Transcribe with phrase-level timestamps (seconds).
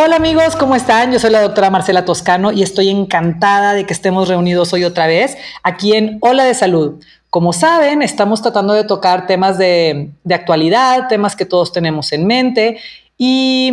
[0.00, 1.10] Hola amigos, ¿cómo están?
[1.10, 5.08] Yo soy la doctora Marcela Toscano y estoy encantada de que estemos reunidos hoy otra
[5.08, 7.02] vez aquí en Hola de Salud.
[7.30, 12.78] Como saben, estamos tratando de tocar temas de, actualidad, temas que todos tenemos en mente
[13.16, 13.72] y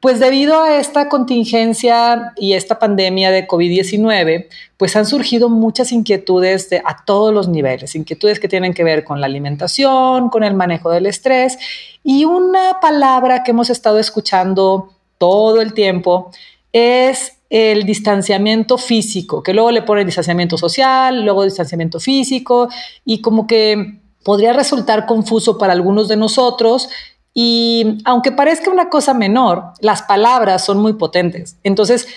[0.00, 6.70] pues debido a esta contingencia y esta pandemia de COVID-19, pues han surgido muchas inquietudes
[6.70, 10.54] de, a todos los niveles, inquietudes que tienen que ver con la alimentación, con el
[10.54, 11.56] manejo del estrés
[12.02, 14.91] y una palabra que hemos estado escuchando
[15.22, 16.32] todo el tiempo
[16.72, 22.68] es el distanciamiento físico, que luego le ponen distanciamiento social, luego distanciamiento físico,
[23.04, 26.88] y como que podría resultar confuso para algunos de nosotros.
[27.32, 31.56] Y aunque parezca una cosa menor, las palabras son muy potentes.
[31.62, 32.08] Entonces,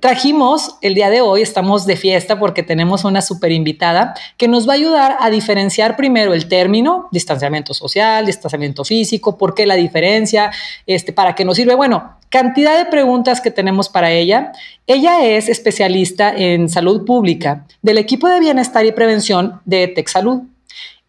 [0.00, 4.68] trajimos el día de hoy, estamos de fiesta porque tenemos una super invitada que nos
[4.68, 9.74] va a ayudar a diferenciar primero el término, distanciamiento social, distanciamiento físico, por qué la
[9.76, 10.50] diferencia,
[10.86, 11.74] este, para qué nos sirve.
[11.74, 14.52] Bueno, cantidad de preguntas que tenemos para ella.
[14.86, 20.42] Ella es especialista en salud pública del equipo de bienestar y prevención de TechSalud.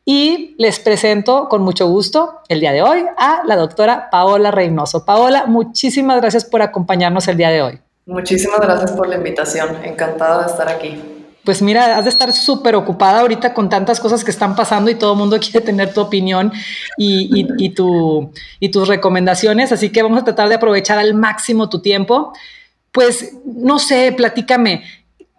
[0.05, 5.05] Y les presento con mucho gusto el día de hoy a la doctora Paola Reynoso.
[5.05, 7.79] Paola, muchísimas gracias por acompañarnos el día de hoy.
[8.05, 9.77] Muchísimas gracias por la invitación.
[9.83, 11.01] Encantada de estar aquí.
[11.43, 14.95] Pues mira, has de estar súper ocupada ahorita con tantas cosas que están pasando y
[14.95, 16.51] todo el mundo quiere tener tu opinión
[16.97, 21.69] y, y, tu, y tus recomendaciones, así que vamos a tratar de aprovechar al máximo
[21.69, 22.33] tu tiempo.
[22.91, 24.83] Pues no sé, platícame,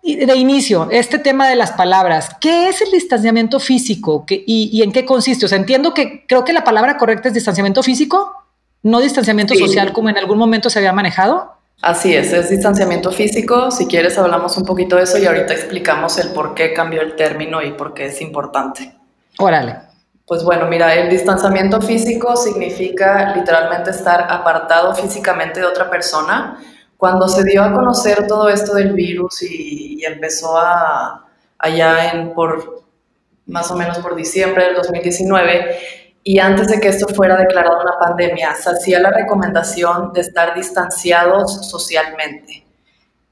[0.05, 5.07] de inicio, este tema de las palabras, ¿qué es el distanciamiento físico y, en qué
[5.07, 5.47] consiste?
[5.47, 8.35] O sea, entiendo que creo que la palabra correcta es distanciamiento físico,
[8.83, 11.55] no distanciamiento social como en algún momento se había manejado.
[11.83, 13.71] Así es, es distanciamiento físico.
[13.71, 17.15] Si quieres hablamos un poquito de eso y ahorita explicamos el por qué cambió el
[17.17, 18.95] término y por qué es importante.
[19.39, 19.77] Órale.
[20.27, 26.59] Pues bueno, mira, el distanciamiento físico significa literalmente estar apartado físicamente de otra persona.
[26.97, 31.27] Cuando se dio a conocer todo esto del virus y, y empezó a
[31.59, 32.85] allá en por
[33.47, 35.79] más o menos por diciembre del 2019,
[36.27, 40.55] y antes de que esto fuera declarado una pandemia, se hacía la recomendación de estar
[40.55, 42.65] distanciados socialmente,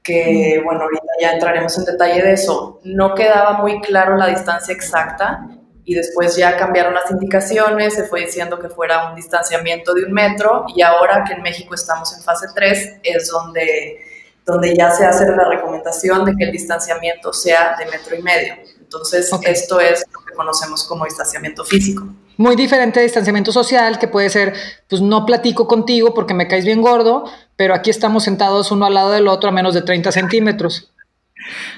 [0.03, 2.79] que bueno, ahorita ya entraremos en detalle de eso.
[2.83, 5.47] No quedaba muy claro la distancia exacta
[5.83, 10.13] y después ya cambiaron las indicaciones, se fue diciendo que fuera un distanciamiento de un
[10.13, 14.05] metro y ahora que en México estamos en fase 3 es donde,
[14.45, 18.53] donde ya se hace la recomendación de que el distanciamiento sea de metro y medio.
[18.79, 22.05] Entonces, esto es lo que conocemos como distanciamiento físico.
[22.37, 24.53] Muy diferente de distanciamiento social, que puede ser,
[24.89, 28.93] pues no platico contigo porque me caes bien gordo, pero aquí estamos sentados uno al
[28.95, 30.91] lado del otro a menos de 30 centímetros.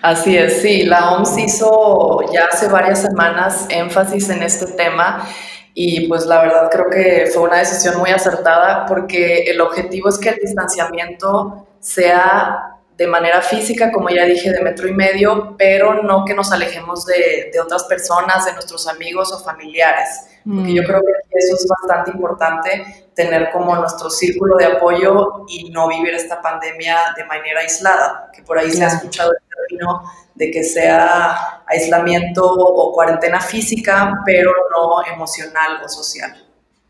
[0.02, 5.28] Así es, sí, la OMS hizo ya hace varias semanas énfasis en este tema
[5.74, 10.18] y pues la verdad creo que fue una decisión muy acertada porque el objetivo es
[10.18, 16.02] que el distanciamiento sea de manera física, como ya dije, de metro y medio, pero
[16.02, 20.08] no que nos alejemos de, otras personas, de nuestros amigos o familiares.
[20.46, 20.86] Porque yo mm.
[20.86, 26.14] creo que eso es bastante importante, tener como nuestro círculo de apoyo y no vivir
[26.14, 30.04] esta pandemia de manera aislada, que por ahí se ha escuchado el término
[30.36, 36.45] de que sea aislamiento o cuarentena física, pero no emocional o social.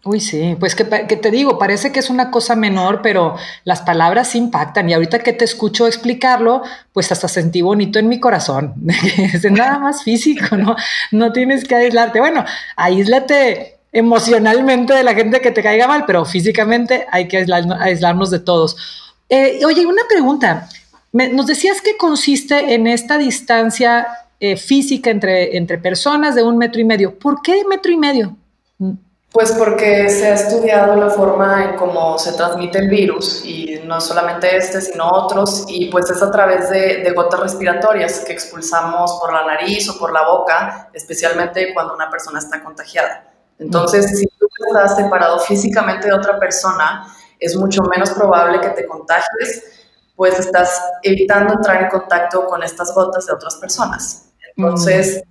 [0.08, 4.36] Uy, sí, pues que, te digo, parece que es una cosa menor, pero las palabras
[4.36, 6.62] impactan y ahorita que te escucho explicarlo,
[6.94, 8.76] pues hasta sentí bonito en mi corazón.
[9.18, 10.76] es nada más físico, ¿no?
[11.10, 12.20] No tienes que aislarte.
[12.20, 12.46] Bueno,
[12.76, 18.40] aíslate emocionalmente de la gente que te caiga mal, pero físicamente hay que aislarnos de
[18.40, 18.78] todos.
[19.28, 20.70] Eh, oye, una pregunta.
[21.14, 24.08] nos decías que consiste en esta distancia
[24.40, 27.18] eh, física entre, entre personas de un metro y medio.
[27.18, 28.38] ¿Por qué metro y medio?
[29.36, 34.00] Pues porque se ha estudiado la forma en cómo se transmite el virus y no
[34.00, 39.34] solamente este, sino otros, y pues es a través de, gotas respiratorias que expulsamos por
[39.34, 43.30] la nariz o por la boca, especialmente cuando una persona está contagiada.
[43.60, 47.06] Entonces, si tú estás separado físicamente de otra persona,
[47.38, 49.66] es mucho menos probable que te contagies,
[50.16, 54.32] pues estás evitando entrar en contacto con estas gotas de otras personas.
[54.56, 55.26] Entonces,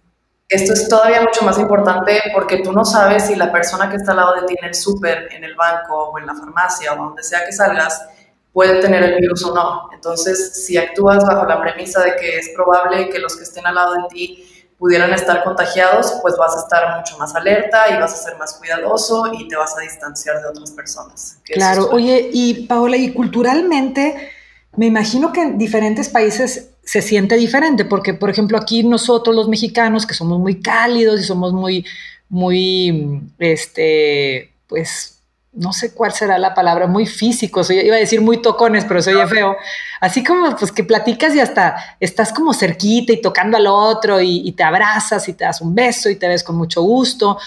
[0.49, 4.13] esto es todavía mucho más importante porque tú no sabes si la persona que está
[4.13, 6.97] al lado de ti en el súper, en el banco o en la farmacia o
[6.97, 8.07] donde sea que salgas,
[8.53, 9.89] puede tener el virus o no.
[9.93, 13.75] Entonces, si actúas bajo la premisa de que es probable que los que estén al
[13.75, 18.13] lado de ti pudieran estar contagiados, pues vas a estar mucho más alerta y vas
[18.13, 21.39] a ser más cuidadoso y te vas a distanciar de otras personas.
[21.45, 24.31] Claro, oye, y Paola, y culturalmente,
[24.77, 29.49] me imagino que en diferentes países se siente diferente, porque por ejemplo aquí nosotros los
[29.49, 31.85] mexicanos, que somos muy cálidos y somos muy,
[32.29, 35.15] muy, este, pues
[35.55, 39.15] no sé cuál será la palabra, muy físicos, iba a decir muy tocones, pero soy
[39.29, 39.57] feo,
[40.01, 44.51] así como pues que platicas y hasta estás como cerquita y tocando al otro y,
[44.53, 47.39] te abrazas y te das un beso y te ves con mucho gusto.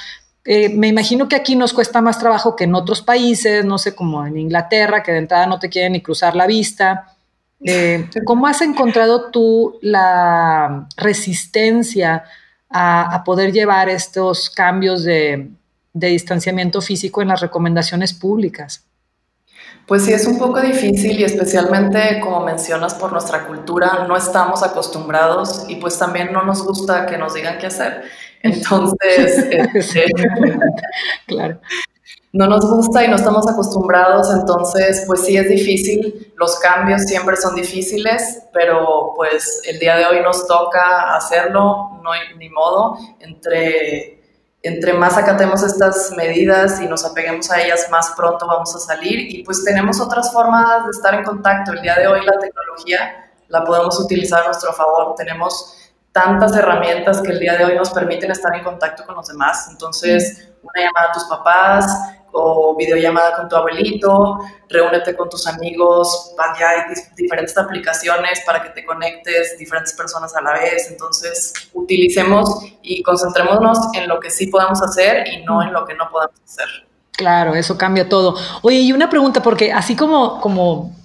[0.46, 3.94] Eh, me imagino que aquí nos cuesta más trabajo que en otros países, no sé,
[3.94, 7.17] como en Inglaterra, que de entrada no te quieren ni cruzar la vista.
[7.64, 12.24] Eh, ¿Cómo has encontrado tú la resistencia
[12.70, 15.50] a, poder llevar estos cambios de,
[15.94, 18.84] distanciamiento físico en las recomendaciones públicas?
[19.88, 24.62] Pues sí, es un poco difícil y especialmente como mencionas por nuestra cultura, no estamos
[24.62, 28.04] acostumbrados y pues también no nos gusta que nos digan qué hacer.
[28.44, 30.06] Entonces, este,
[31.26, 31.60] claro
[32.34, 37.38] no nos gusta y no estamos acostumbrados, entonces pues sí es difícil, los cambios siempre
[37.38, 42.98] son difíciles, pero pues el día de hoy nos toca hacerlo, no hay ni modo,
[43.20, 44.22] entre,
[44.62, 49.32] entre más acatemos estas medidas y nos apeguemos a ellas, más pronto vamos a salir.
[49.32, 53.24] Y pues tenemos otras formas de estar en contacto, el día de hoy la tecnología
[53.48, 55.76] la podemos utilizar a nuestro favor, tenemos
[56.12, 59.68] tantas herramientas que el día de hoy nos permiten estar en contacto con los demás,
[59.72, 61.86] entonces una llamada a tus papás,
[62.32, 66.82] o videollamada con tu abuelito, reúnete con tus amigos, ya hay
[67.16, 73.80] diferentes aplicaciones para que te conectes diferentes personas a la vez, entonces utilicemos y concentrémonos
[73.96, 76.68] en lo que sí podemos hacer y no en lo que no podemos hacer.
[77.14, 78.36] Claro, eso cambia todo.
[78.62, 80.96] Oye, y una pregunta, porque así como, como,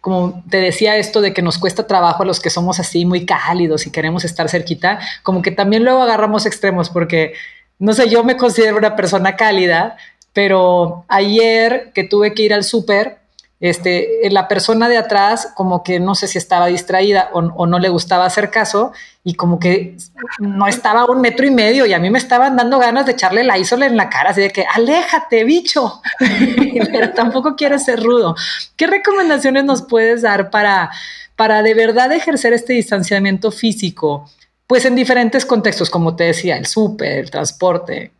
[0.00, 3.24] como te decía esto de que nos cuesta trabajo a los que somos así muy
[3.24, 7.34] cálidos y queremos estar cerquita, como que también luego agarramos extremos, porque,
[7.78, 9.96] no sé, yo me considero una persona cálida,
[10.32, 13.18] pero ayer que tuve que ir al súper,
[13.60, 17.88] este, la persona de atrás como que no sé si estaba distraída o, no le
[17.88, 18.92] gustaba hacer caso
[19.22, 19.96] y como que
[20.38, 23.12] no estaba a un metro y medio y a mí me estaban dando ganas de
[23.12, 26.02] echarle la isola en la cara, así de que aléjate, bicho,
[26.92, 28.36] pero tampoco quiero ser rudo.
[28.76, 30.90] ¿Qué recomendaciones nos puedes dar para,
[31.36, 34.28] para de verdad ejercer este distanciamiento físico?
[34.66, 38.12] Pues en diferentes contextos, como te decía, el súper, el transporte.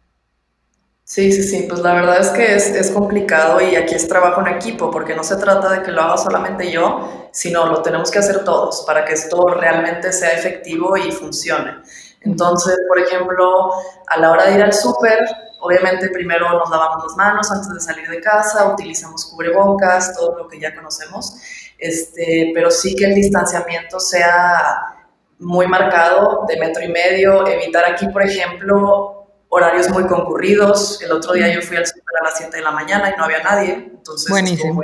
[1.07, 4.55] Sí, sí, sí, pues la verdad es que es, complicado y aquí es trabajo en
[4.55, 8.21] equipo, porque no se trata de que lo haga solamente yo, sino lo tenemos que
[8.21, 11.83] hacer todos para que esto realmente sea efectivo y funcione.
[12.23, 13.71] Entonces, por ejemplo,
[14.07, 15.19] a la hora de ir al súper,
[15.61, 20.49] obviamente primero nos lavamos las manos antes de salir de casa, utilizamos cubrebocas, todo lo
[20.49, 21.37] que ya conocemos,
[21.77, 24.94] este, pero sí que el distanciamiento sea
[25.39, 31.01] muy marcado, de metro y medio, evitar aquí, por ejemplo, horarios muy concurridos.
[31.03, 33.25] El otro día yo fui al súper a las 7 de la mañana y no
[33.25, 33.73] había nadie.
[33.73, 34.83] Entonces, Buenísimo.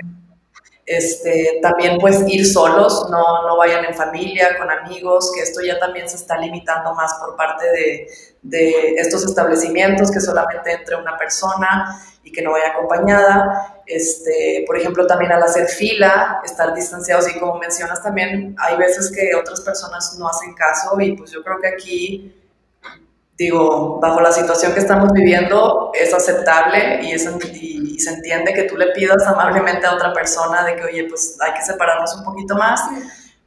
[0.91, 5.79] Este, también pues ir solos, no, no vayan en familia, con amigos, que esto ya
[5.79, 8.09] también se está limitando más por parte de,
[8.43, 13.83] de estos establecimientos, que solamente entre una persona y que no vaya acompañada.
[13.87, 19.13] Este, por ejemplo, también al hacer fila, estar distanciados y como mencionas también, hay veces
[19.13, 22.40] que otras personas no hacen caso y pues yo creo que aquí
[23.41, 28.65] digo, bajo la situación que estamos viviendo es aceptable y, es, y, se entiende que
[28.65, 32.25] tú le pidas amablemente a otra persona de que, oye, pues hay que separarnos un
[32.25, 32.81] poquito más,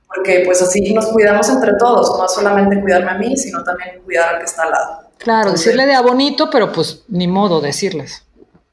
[0.08, 4.36] porque pues así nos cuidamos entre todos, no solamente cuidarme a mí, sino también cuidar
[4.36, 5.00] al que está al lado.
[5.20, 8.26] Claro, decirle de a bonito, pero pues ni modo decirles.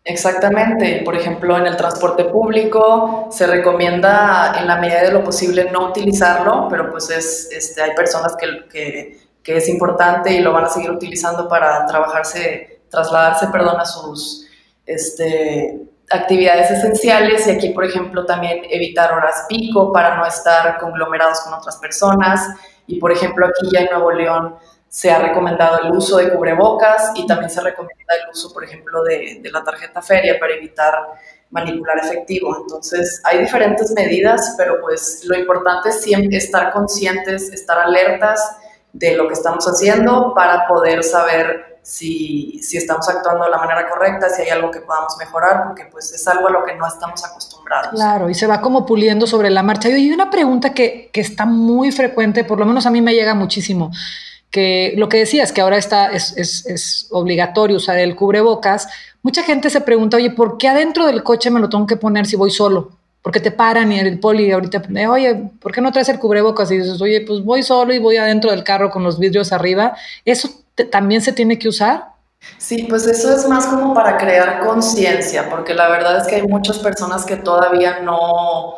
[0.05, 1.03] Exactamente.
[1.05, 5.89] Por ejemplo, en el transporte público se recomienda en la medida de lo posible no
[5.89, 10.65] utilizarlo, pero pues es, este, hay personas que, que que es importante y lo van
[10.65, 14.47] a seguir utilizando para trabajarse, trasladarse, perdón, a sus
[14.87, 21.41] este, actividades esenciales y aquí, por ejemplo, también evitar horas pico para no estar conglomerados
[21.41, 22.49] con otras personas
[22.87, 24.57] y, por ejemplo, aquí ya en Nuevo León
[24.89, 29.03] se ha recomendado el uso de cubrebocas y también se recomienda el uso, por ejemplo,
[29.03, 30.95] de, de la tarjeta feria para evitar
[31.51, 32.57] manipular efectivo.
[32.61, 38.41] Entonces, hay diferentes medidas, pero pues lo importante es siempre estar conscientes, estar alertas
[38.93, 43.89] de lo que estamos haciendo para poder saber si, si, estamos actuando de la manera
[43.89, 46.87] correcta, si hay algo que podamos mejorar, porque pues es algo a lo que no
[46.87, 47.91] estamos acostumbrados.
[47.93, 49.89] Claro, y se va como puliendo sobre la marcha.
[49.89, 53.35] Y una pregunta que, que está muy frecuente, por lo menos a mí me llega
[53.35, 53.91] muchísimo,
[54.51, 58.89] que lo que decías, que ahora está, es, es, es obligatorio usar el cubrebocas,
[59.23, 62.27] mucha gente se pregunta, oye, ¿por qué adentro del coche me lo tengo que poner
[62.27, 63.00] si voy solo?
[63.23, 66.71] Porque te paran y el poli ahorita, eh, oye, ¿por qué no traes el cubrebocas?
[66.71, 69.97] Y dices, oye, pues voy solo y voy adentro del carro con los vidrios arriba.
[70.25, 70.49] ¿Eso
[70.91, 72.05] también se tiene que usar?
[72.57, 76.43] Sí, pues eso es más como para crear conciencia, porque la verdad es que hay
[76.43, 78.77] muchas personas que todavía no,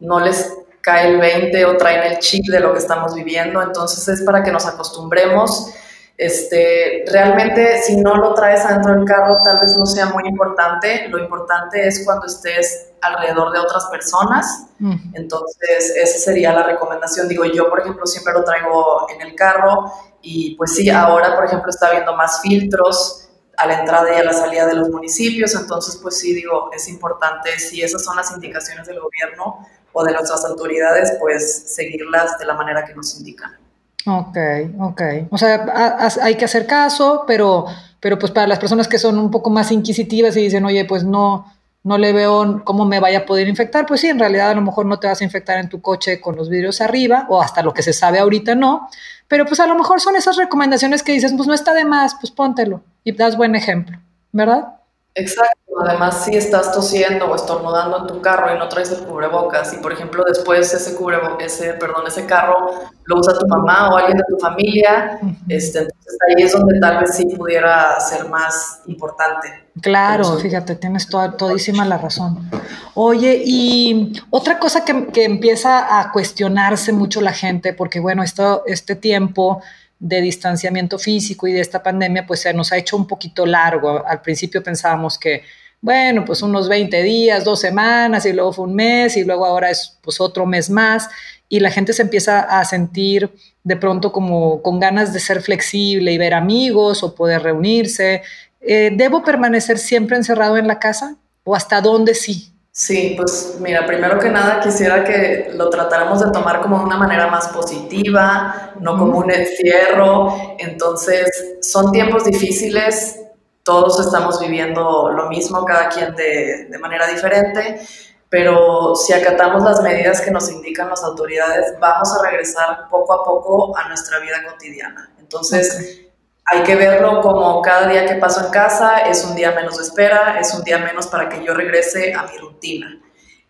[0.00, 4.06] no les cae el 20 o traen el chip de lo que estamos viviendo, entonces
[4.08, 5.70] es para que nos acostumbremos
[6.16, 11.08] este, realmente, si no lo traes adentro del carro, tal vez no sea muy importante.
[11.08, 14.66] Lo importante es cuando estés alrededor de otras personas.
[15.14, 17.26] Entonces, esa sería la recomendación.
[17.26, 19.90] Digo, yo, por ejemplo, siempre lo traigo en el carro
[20.22, 24.24] y pues sí, ahora, por ejemplo, está habiendo más filtros a la entrada y a
[24.24, 25.54] la salida de los municipios.
[25.54, 30.12] Entonces, pues sí, digo, es importante, si esas son las indicaciones del gobierno o de
[30.12, 33.63] nuestras autoridades, pues seguirlas de la manera que nos indican.
[34.06, 34.36] Ok,
[34.78, 35.02] ok.
[35.30, 37.66] O sea, hay que hacer caso, pero,
[38.00, 41.04] pero pues para las personas que son un poco más inquisitivas y dicen, oye, pues
[41.04, 41.46] no,
[41.84, 44.62] no le veo cómo me vaya a poder infectar, pues sí, en realidad a lo
[44.62, 47.62] mejor no te vas a infectar en tu coche con los vidrios arriba, o hasta
[47.62, 48.88] lo que se sabe ahorita no,
[49.28, 52.14] pero pues a lo mejor son esas recomendaciones que dices, pues no está de más,
[52.20, 53.98] pues póntelo y das buen ejemplo,
[54.32, 54.74] ¿verdad?
[55.14, 55.64] Exacto.
[55.80, 59.78] Además, si estás tosiendo o estornudando en tu carro y no traes el cubrebocas y,
[59.78, 62.70] por ejemplo, después ese cubrebo ese, perdón, ese carro
[63.04, 65.18] lo usa tu mamá o alguien de tu familia,
[65.48, 69.48] este, entonces ahí es donde tal vez sí pudiera ser más importante.
[69.80, 72.48] Claro, fíjate, tienes toda, todísima la razón.
[72.94, 78.62] Oye, y otra cosa que, que empieza a cuestionarse mucho la gente, porque bueno, esto,
[78.66, 79.60] este tiempo
[79.98, 84.06] de distanciamiento físico y de esta pandemia, pues se nos ha hecho un poquito largo.
[84.06, 85.42] Al principio pensábamos que,
[85.80, 89.70] bueno, pues unos 20 días, dos semanas, y luego fue un mes, y luego ahora
[89.70, 91.08] es pues otro mes más,
[91.48, 93.30] y la gente se empieza a sentir
[93.62, 98.22] de pronto como con ganas de ser flexible y ver amigos o poder reunirse.
[98.60, 101.16] Eh, ¿Debo permanecer siempre encerrado en la casa?
[101.44, 102.53] ¿O hasta dónde sí?
[102.76, 106.96] Sí, pues mira, primero que nada quisiera que lo tratáramos de tomar como de una
[106.96, 110.56] manera más positiva, no como un encierro.
[110.58, 113.20] Entonces, son tiempos difíciles,
[113.62, 117.80] todos estamos viviendo lo mismo, cada quien de, de manera diferente,
[118.28, 123.24] pero si acatamos las medidas que nos indican las autoridades, vamos a regresar poco a
[123.24, 125.14] poco a nuestra vida cotidiana.
[125.20, 126.08] Entonces,
[126.46, 129.84] hay que verlo como cada día que paso en casa es un día menos de
[129.84, 133.00] espera, es un día menos para que yo regrese a mi rutina.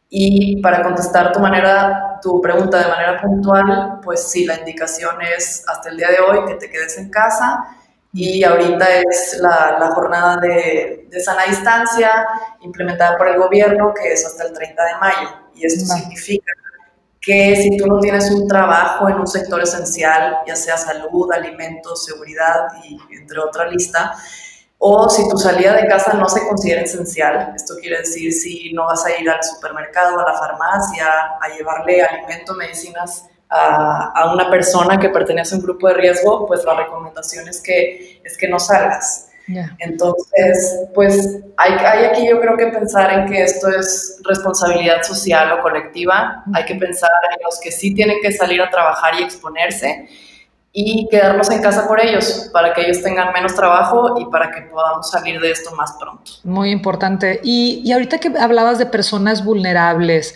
[0.08, 5.64] Y para contestar tu manera, tu pregunta de manera puntual, pues sí, la indicación es
[5.66, 7.64] hasta el día de hoy que te quedes en casa.
[8.12, 12.12] Y ahorita es la, la jornada de, de, sana distancia
[12.60, 15.28] implementada por el gobierno que es hasta el 30 de mayo.
[15.52, 16.52] Y esto significa
[17.24, 22.04] que si tú no tienes un trabajo en un sector esencial, ya sea salud, alimentos,
[22.04, 24.14] seguridad y entre otra lista,
[24.78, 28.84] o si tu salida de casa no se considera esencial, esto quiere decir si no
[28.84, 31.06] vas a ir al supermercado, a la farmacia,
[31.40, 36.46] a llevarle alimento, medicinas a, a una persona que pertenece a un grupo de riesgo,
[36.46, 39.30] pues la recomendación es que, es que no salgas.
[39.78, 45.52] Entonces, pues hay, hay, aquí yo creo que pensar en que esto es responsabilidad social
[45.52, 49.22] o colectiva, hay que pensar en los que sí tienen que salir a trabajar y
[49.22, 50.08] exponerse
[50.76, 54.62] y quedarnos en casa por ellos, para que ellos tengan menos trabajo y para que
[54.62, 56.32] podamos salir de esto más pronto.
[56.42, 57.40] Muy importante.
[57.44, 60.34] Y, y ahorita que hablabas de personas vulnerables,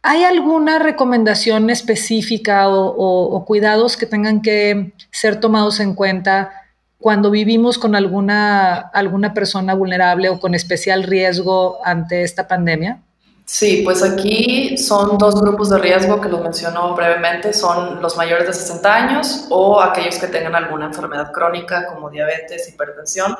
[0.00, 6.61] ¿hay alguna recomendación específica o, o, o cuidados que tengan que ser tomados en cuenta?
[7.02, 13.02] Cuando vivimos con alguna, alguna persona vulnerable o con especial riesgo ante esta pandemia?
[13.44, 18.46] Sí, pues aquí son dos grupos de riesgo que los mencionó brevemente, son los mayores
[18.46, 23.36] de 60 años o aquellos que tengan alguna enfermedad crónica como diabetes, hipertensión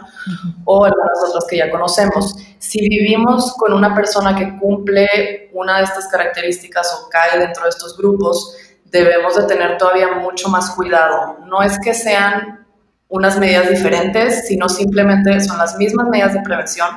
[0.65, 2.37] o algunas otras que ya conocemos.
[2.59, 7.71] Si vivimos con una persona que cumple una de estas características o cae dentro de
[7.71, 11.39] estos grupos, debemos de tener todavía mucho más cuidado.
[11.47, 12.62] No es que sean
[13.13, 16.89] unas medidas diferentes, sino simplemente son las mismas medidas de prevención,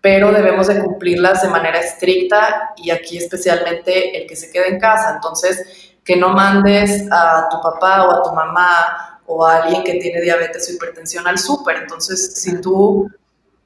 [0.00, 4.80] pero debemos de cumplirlas de manera estricta y aquí especialmente el que se quede en
[4.80, 5.12] casa.
[5.14, 9.94] Entonces, que no mandes a tu papá o a tu mamá o a alguien que
[10.00, 11.76] tiene diabetes o hipertensión al súper.
[11.76, 13.08] Entonces, si tú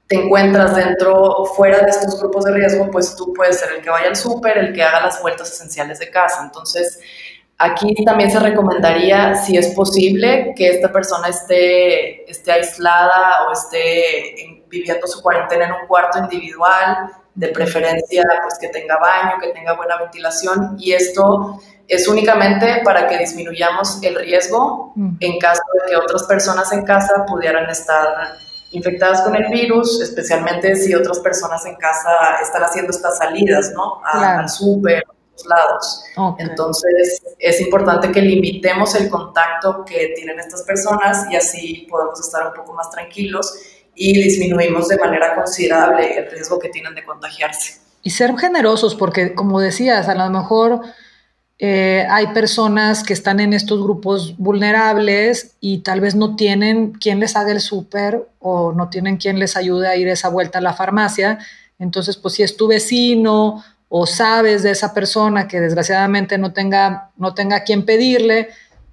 [0.06, 3.88] te encuentras dentro, fuera de estos grupos de riesgo, pues tú puedes ser el que
[3.88, 6.42] vaya al súper, el que haga las vueltas esenciales de casa.
[6.44, 7.00] Entonces,
[7.58, 14.62] Aquí también se recomendaría, si es posible, que esta persona esté, esté aislada o esté
[14.68, 19.74] viviendo su cuarentena en un cuarto individual, de preferencia pues que tenga baño, que tenga
[19.74, 25.16] buena ventilación y esto es únicamente para que disminuyamos el riesgo mm.
[25.20, 28.08] en caso de que otras personas en casa pudieran estar
[28.72, 32.10] infectadas con el virus, especialmente si otras personas en casa
[32.42, 34.00] están haciendo estas salidas, ¿no?
[34.04, 35.04] Al súper,
[35.44, 36.04] lados.
[36.38, 42.46] Entonces, es importante que limitemos el contacto que tienen estas personas y así podemos estar
[42.46, 43.52] un poco más tranquilos
[43.94, 47.80] y disminuimos de manera considerable el riesgo que tienen de contagiarse.
[48.02, 50.80] Y ser generosos, porque como decías, a lo mejor
[51.58, 57.18] eh, hay personas que están en estos grupos vulnerables y tal vez no tienen quien
[57.18, 60.62] les haga el súper o no tienen quien les ayude a ir esa vuelta a
[60.62, 61.38] la farmacia.
[61.78, 67.10] Entonces, pues si es tu vecino o sabes de esa persona que desgraciadamente no tenga,
[67.16, 68.48] no tenga quien pedirle,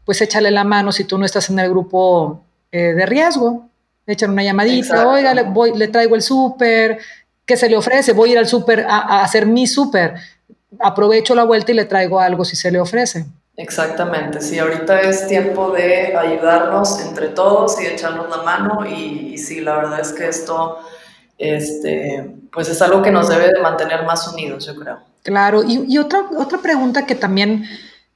[0.06, 3.70] pues échale la mano si tú no estás en el grupo eh, de riesgo.
[4.06, 7.00] Echan una llamadita, oiga, le, voy, le traigo el súper,
[7.46, 8.12] ¿qué se le ofrece?
[8.12, 10.16] Voy a ir al súper a, a hacer mi súper
[10.80, 13.26] aprovecho la vuelta y le traigo algo si se le ofrece.
[13.56, 19.62] Exactamente, sí, ahorita es tiempo de ayudarnos entre todos y echarnos la mano y, sí,
[19.62, 20.80] la verdad es que esto
[21.38, 25.00] este, pues es algo que nos debe de mantener más unidos, yo creo.
[25.24, 27.66] Claro, y, otra, otra pregunta que también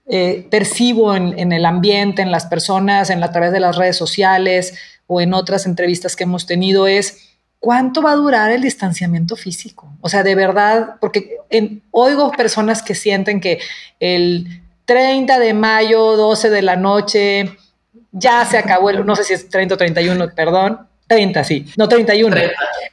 [0.06, 3.96] eh, percibo en, en, el ambiente, en las personas, en a través de las redes
[3.96, 4.74] sociales
[5.08, 7.28] o en otras entrevistas que hemos tenido es,
[7.60, 9.90] ¿cuánto va a durar el distanciamiento físico?
[10.02, 11.38] O sea, de verdad, porque
[11.92, 13.60] oigo personas que sienten que
[14.00, 17.58] el 30 de mayo, 12 de la noche,
[18.12, 21.88] ya se acabó el, no sé si es 30 o 31, perdón, 30, sí, no
[21.88, 22.36] 31.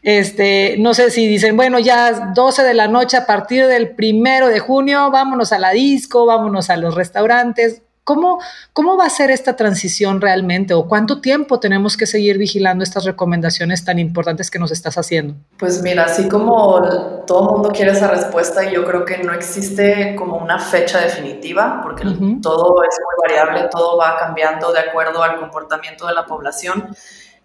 [0.03, 4.49] Este, no sé si dicen, bueno, ya 12 de la noche a partir del primero
[4.49, 7.83] de junio, vámonos a la disco, vámonos a los restaurantes.
[8.05, 8.39] ¿Cómo,
[8.75, 13.07] ¿Cómo va a ser esta transición realmente o cuánto tiempo tenemos que seguir vigilando estas
[13.07, 15.37] recomendaciones tan importantes que nos estás haciendo?
[15.57, 20.15] Pues mira, así como todo el mundo quiere esa respuesta, yo creo que no existe
[20.17, 22.05] como una fecha definitiva, porque
[22.43, 26.95] todo es muy variable, todo va cambiando de acuerdo al comportamiento de la población.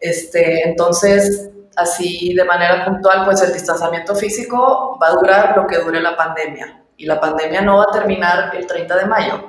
[0.01, 5.79] Este, entonces, así de manera puntual, pues el distanciamiento físico va a durar lo que
[5.79, 9.47] dure la pandemia y la pandemia no va a terminar el 30 de mayo.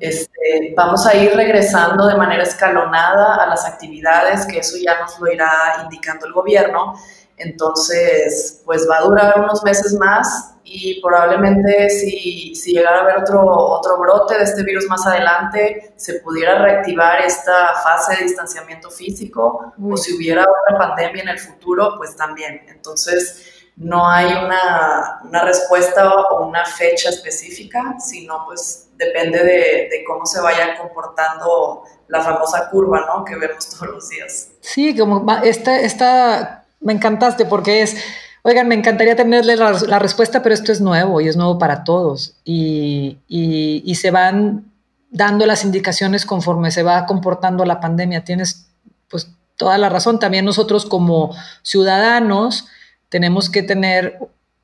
[0.00, 5.18] Este, vamos a ir regresando de manera escalonada a las actividades, que eso ya nos
[5.20, 5.50] lo irá
[5.84, 6.94] indicando el gobierno.
[7.40, 13.16] Entonces, pues va a durar unos meses más y probablemente si, si llegara a haber
[13.22, 18.90] otro, otro brote de este virus más adelante, se pudiera reactivar esta fase de distanciamiento
[18.90, 22.60] físico o si hubiera otra pandemia en el futuro, pues también.
[22.68, 30.04] Entonces, no hay una, una, respuesta o una fecha específica, sino pues depende de, de,
[30.06, 33.24] cómo se vaya comportando la famosa curva, ¿no?
[33.24, 34.50] Que vemos todos los días.
[34.60, 37.96] Sí, como esta, esta me encantaste porque es,
[38.42, 42.36] oigan, me encantaría tenerle la, respuesta, pero esto es nuevo y es nuevo para todos
[42.44, 44.70] y, y, y se van
[45.10, 48.24] dando las indicaciones conforme se va comportando la pandemia.
[48.24, 48.66] Tienes
[49.08, 50.18] pues toda la razón.
[50.18, 52.66] También nosotros como ciudadanos,
[53.08, 54.18] tenemos que tener,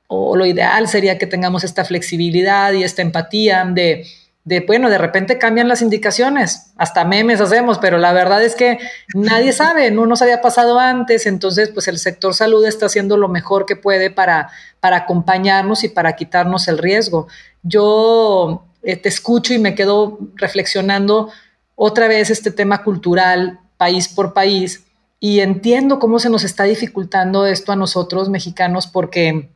[0.07, 4.07] o lo ideal sería que tengamos esta flexibilidad y esta empatía de,
[4.47, 8.79] de, bueno, de repente cambian las indicaciones, hasta memes hacemos, pero la verdad es que
[9.13, 13.27] nadie sabe, no nos había pasado antes, entonces pues el sector salud está haciendo lo
[13.27, 17.27] mejor que puede para, para acompañarnos y para quitarnos el riesgo.
[17.65, 21.29] Yo eh, te escucho y me quedo reflexionando
[21.75, 24.85] otra vez este tema cultural, país por país,
[25.19, 29.51] y entiendo cómo se nos está dificultando esto a nosotros mexicanos porque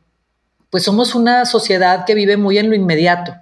[0.69, 3.35] pues somos una sociedad que vive muy en lo inmediato.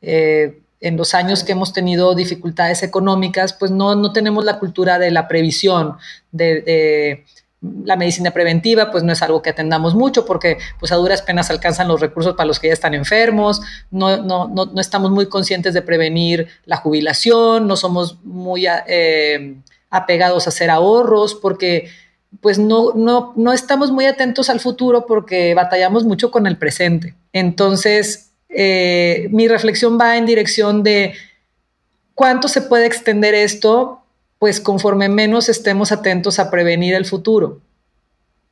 [0.00, 4.98] Eh, en los años que hemos tenido dificultades económicas, pues no, no tenemos la cultura
[4.98, 5.96] de la previsión,
[6.32, 7.24] de,
[7.60, 11.50] la medicina preventiva, pues no es algo que atendamos mucho porque pues a duras penas
[11.50, 13.60] alcanzan los recursos para los que ya están enfermos,
[13.90, 18.66] no, no, no, no estamos muy conscientes de prevenir la jubilación, no somos muy...
[18.86, 19.56] Eh,
[19.90, 21.88] apegados a hacer ahorros, porque
[22.40, 27.14] pues no, no, no estamos muy atentos al futuro porque batallamos mucho con el presente.
[27.32, 31.14] Entonces, eh, mi reflexión va en dirección de
[32.14, 34.02] cuánto se puede extender esto,
[34.38, 37.60] pues conforme menos estemos atentos a prevenir el futuro.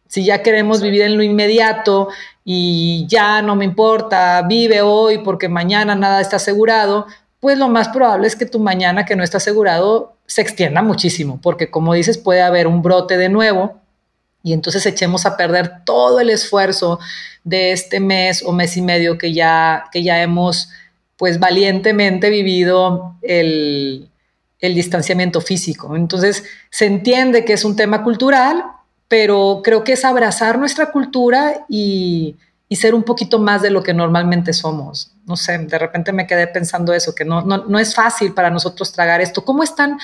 [0.08, 2.08] Si ya queremos vivir en lo inmediato
[2.44, 7.06] y ya no me importa, vive hoy porque mañana nada está asegurado,
[7.40, 11.40] pues lo más probable es que tu mañana que no está asegurado se extienda muchísimo,
[11.42, 13.80] porque como dices, puede haber un brote de nuevo
[14.44, 17.00] y entonces echemos a perder todo el esfuerzo
[17.44, 20.68] de este mes o mes y medio que ya, que ya hemos
[21.16, 24.10] pues valientemente vivido el,
[24.60, 25.96] el distanciamiento físico.
[25.96, 28.62] Entonces se entiende que es un tema cultural,
[29.08, 32.36] pero creo que es abrazar nuestra cultura y,
[32.68, 35.10] y ser un poquito más de lo que normalmente somos.
[35.24, 38.92] No sé, de repente me quedé pensando eso, que no, no, es fácil para nosotros
[38.92, 39.42] tragar esto.
[39.42, 39.96] ¿Cómo están,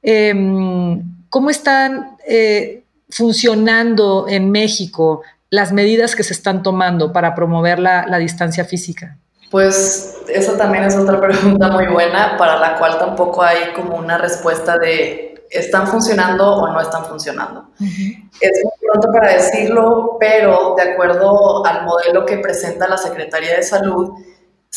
[0.00, 7.78] em, cómo están eh, funcionando en México las medidas que se están tomando para promover
[7.78, 9.18] la, la distancia física?
[9.50, 14.18] Pues esa también es otra pregunta muy buena para la cual tampoco hay como una
[14.18, 17.68] respuesta de están funcionando o no están funcionando.
[17.78, 23.62] Es muy pronto para decirlo, pero de acuerdo al modelo que presenta la Secretaría de
[23.62, 24.12] Salud,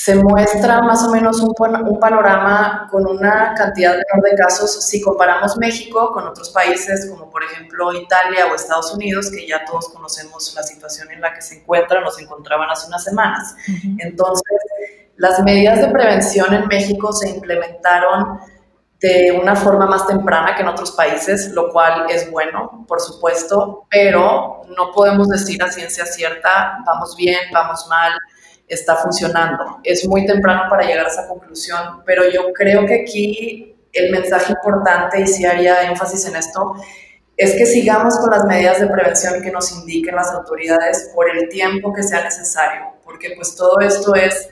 [0.01, 5.01] se muestra más o menos un, un, panorama con una cantidad menor de casos si
[5.01, 9.89] comparamos México con otros países como por ejemplo Italia o Estados Unidos, que ya todos
[9.89, 13.53] conocemos la situación en la que se encuentran o se encontraban hace unas semanas.
[13.97, 14.57] Entonces,
[15.17, 18.39] las medidas de prevención en México se implementaron
[19.01, 23.85] de una forma más temprana que en otros países, lo cual es bueno, por supuesto,
[23.89, 28.13] pero no podemos decir a ciencia cierta, vamos bien, vamos mal,
[28.69, 29.79] está funcionando.
[29.83, 34.53] Es muy temprano para llegar a esa conclusión, pero yo creo que aquí el mensaje
[34.53, 36.75] importante, y si haría énfasis en esto,
[37.35, 41.49] es que sigamos con las medidas de prevención que nos indiquen las autoridades por el
[41.49, 44.49] tiempo que sea necesario, porque pues todo esto es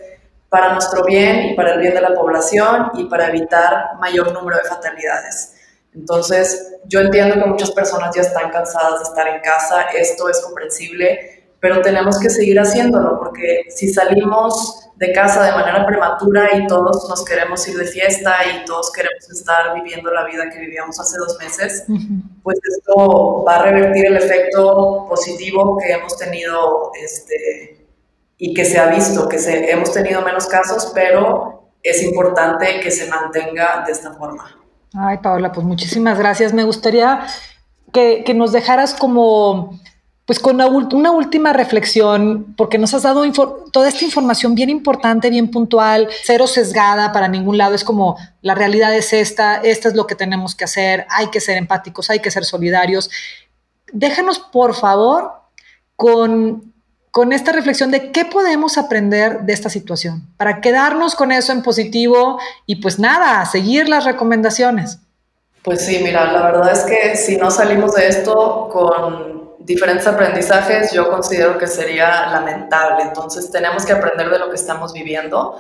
[0.49, 4.57] para nuestro bien y para el bien de la población y para evitar mayor número
[4.57, 5.53] de fatalidades.
[5.93, 10.39] Entonces, yo entiendo que muchas personas ya están cansadas de estar en casa, esto es
[10.41, 16.65] comprensible, pero tenemos que seguir haciéndolo porque si salimos de casa de manera prematura y
[16.67, 20.99] todos nos queremos ir de fiesta y todos queremos estar viviendo la vida que vivíamos
[20.99, 21.85] hace dos meses,
[22.41, 27.85] pues esto va a revertir el efecto positivo que hemos tenido este,
[28.37, 32.89] y que se ha visto, que se, hemos tenido menos casos, pero es importante que
[32.89, 34.57] se mantenga de esta forma.
[34.95, 36.53] Ay, Paola, pues muchísimas gracias.
[36.53, 37.27] Me gustaría
[37.93, 39.79] que, que nos dejaras como
[40.27, 43.23] pues con una, última reflexión, porque nos has dado
[43.71, 48.53] toda esta información bien importante, bien puntual, cero sesgada para ningún lado, es como la
[48.53, 52.19] realidad es esta, esta es lo que tenemos que hacer, hay que ser empáticos, hay
[52.19, 53.09] que ser solidarios.
[53.93, 55.31] Déjanos, por favor,
[55.95, 56.73] con,
[57.11, 61.63] con esta reflexión de qué podemos aprender de esta situación, para quedarnos con eso en
[61.63, 64.99] positivo y pues nada, seguir las recomendaciones.
[65.63, 69.36] Pues sí, mira, la verdad es que si no salimos de esto con
[69.67, 73.03] diferentes aprendizajes, yo considero que sería lamentable.
[73.03, 75.59] Entonces tenemos que aprender de lo que estamos viviendo.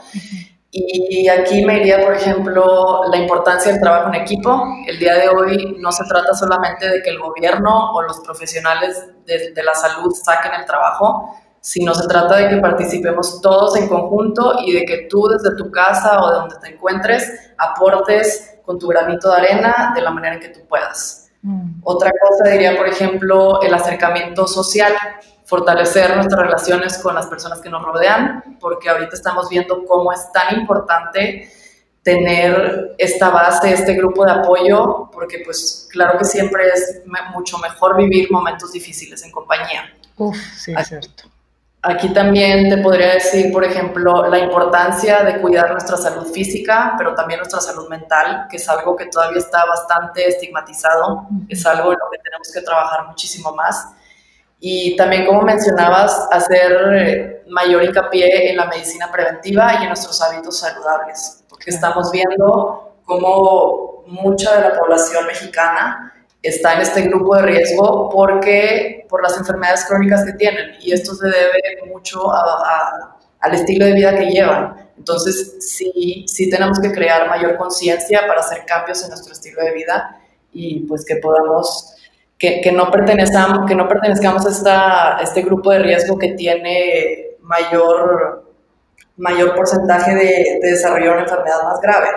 [0.71, 4.63] Y aquí me iría, por ejemplo, la importancia del trabajo en equipo.
[4.85, 9.07] El día de hoy no se trata solamente de que el gobierno o los profesionales
[9.25, 13.89] de, de la salud saquen el trabajo, sino se trata de que participemos todos en
[13.89, 18.77] conjunto y de que tú desde tu casa o de donde te encuentres aportes con
[18.77, 21.26] tu granito de arena de la manera en que tú puedas.
[21.41, 21.81] Mm.
[21.83, 24.93] Otra cosa diría, por ejemplo, el acercamiento social,
[25.45, 30.31] fortalecer nuestras relaciones con las personas que nos rodean, porque ahorita estamos viendo cómo es
[30.31, 31.49] tan importante
[32.03, 37.01] tener esta base, este grupo de apoyo, porque pues claro que siempre es
[37.33, 39.93] mucho mejor vivir momentos difíciles en compañía.
[40.17, 41.23] Uf, sí, es cierto.
[41.89, 47.15] Aquí también te podría decir, por ejemplo, la importancia de cuidar nuestra salud física, pero
[47.15, 51.99] también nuestra salud mental, que es algo que todavía está bastante estigmatizado, es algo en
[51.99, 53.87] lo que tenemos que trabajar muchísimo más.
[54.59, 60.59] Y también, como mencionabas, hacer mayor hincapié en la medicina preventiva y en nuestros hábitos
[60.59, 66.13] saludables, porque estamos viendo cómo mucha de la población mexicana
[66.47, 71.13] está en este grupo de riesgo porque por las enfermedades crónicas que tienen y esto
[71.15, 74.89] se debe mucho al estilo de vida que llevan.
[74.97, 79.73] Entonces, sí, sí tenemos que crear mayor conciencia para hacer cambios en nuestro estilo de
[79.73, 80.19] vida
[80.51, 81.95] y pues que podamos,
[82.37, 87.35] que, que no, pertenezcamos, que no pertenezcamos a, esta, este grupo de riesgo que tiene
[87.41, 88.51] mayor,
[89.17, 92.07] mayor porcentaje de, de desarrollo de una enfermedad más grave.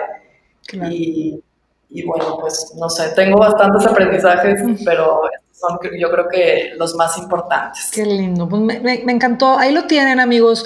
[0.89, 1.43] Y,
[1.93, 7.17] y bueno, pues no sé, tengo bastantes aprendizajes, pero son yo creo que los más
[7.17, 7.89] importantes.
[7.93, 9.57] Qué lindo, pues me, encantó.
[9.57, 10.65] Ahí lo tienen amigos.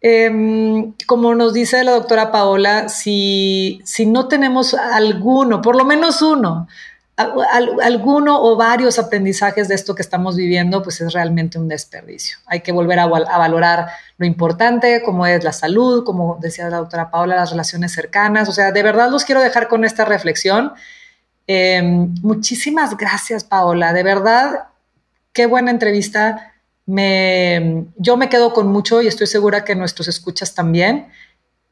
[0.00, 6.22] Em, como nos dice la doctora Paola, si, si no tenemos alguno, por lo menos
[6.22, 6.68] uno,
[7.16, 12.36] alguno o varios aprendizajes de esto que estamos viviendo, pues es realmente un desperdicio.
[12.46, 17.10] Hay que volver a, valorar lo importante, como es la salud, como decía la doctora
[17.10, 18.48] Paola, las relaciones cercanas.
[18.50, 20.74] O sea, de verdad los quiero dejar con esta reflexión.
[21.46, 23.94] Em, muchísimas gracias, Paola.
[23.94, 24.64] De verdad,
[25.32, 26.52] qué buena entrevista.
[26.84, 31.06] Me, yo me quedo con mucho y estoy segura que nuestros escuchas también.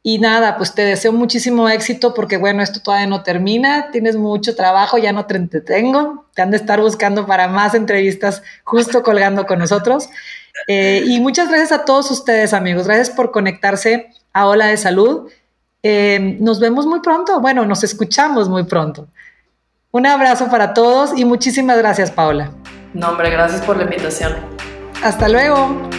[0.07, 4.55] Y nada, pues te deseo muchísimo éxito porque bueno, esto todavía no termina, tienes mucho
[4.55, 9.47] trabajo, ya no te entretengo, te han de estar buscando para más entrevistas justo colgando
[9.47, 10.11] con nosotros.
[10.69, 15.31] Eh, y muchas gracias a todos ustedes amigos, gracias por conectarse a Ola de Salud.
[15.83, 19.09] Eh, nos vemos muy pronto, bueno, nos escuchamos muy pronto.
[19.91, 22.51] Un abrazo para todos y muchísimas gracias Paola.
[22.93, 24.35] No, hombre, gracias por la invitación.
[25.03, 25.94] Hasta luego.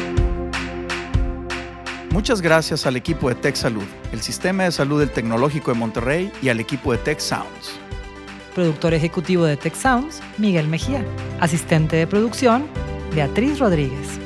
[2.15, 6.31] Muchas gracias al equipo de Tech Salud, el Sistema de Salud del Tecnológico de Monterrey
[6.41, 7.77] y al equipo de Tech Sounds.
[8.53, 11.03] Productor ejecutivo de Tech Sounds, Miguel Mejía.
[11.41, 12.67] Asistente de producción,
[13.13, 14.17] Beatriz Rodríguez.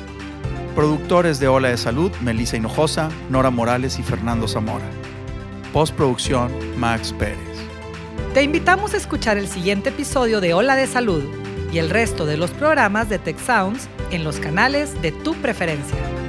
[0.76, 4.88] Productores de Ola de Salud, Melissa Hinojosa, Nora Morales y Fernando Zamora.
[5.72, 7.38] Postproducción, Max Pérez.
[8.34, 11.24] Te invitamos a escuchar el siguiente episodio de Ola de Salud
[11.72, 16.19] y el resto de los programas de Tech Sounds en los canales de tu preferencia.